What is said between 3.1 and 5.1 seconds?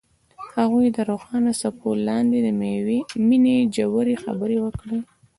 مینې ژورې خبرې وکړې.